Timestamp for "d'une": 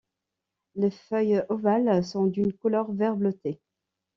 2.25-2.53